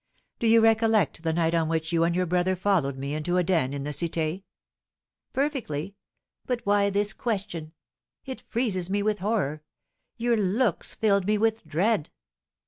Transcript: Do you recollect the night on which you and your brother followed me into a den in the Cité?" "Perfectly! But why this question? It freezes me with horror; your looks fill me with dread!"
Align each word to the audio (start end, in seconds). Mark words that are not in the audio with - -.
Do 0.39 0.47
you 0.47 0.61
recollect 0.61 1.21
the 1.21 1.31
night 1.31 1.53
on 1.53 1.69
which 1.69 1.91
you 1.91 2.03
and 2.05 2.15
your 2.15 2.25
brother 2.25 2.55
followed 2.55 2.97
me 2.97 3.13
into 3.13 3.37
a 3.37 3.43
den 3.43 3.71
in 3.71 3.83
the 3.83 3.91
Cité?" 3.91 4.41
"Perfectly! 5.31 5.95
But 6.47 6.61
why 6.65 6.89
this 6.89 7.13
question? 7.13 7.73
It 8.25 8.41
freezes 8.41 8.89
me 8.89 9.03
with 9.03 9.19
horror; 9.19 9.61
your 10.17 10.35
looks 10.37 10.95
fill 10.95 11.21
me 11.21 11.37
with 11.37 11.63
dread!" 11.67 12.09